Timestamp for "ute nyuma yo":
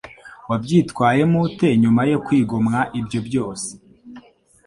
1.47-2.17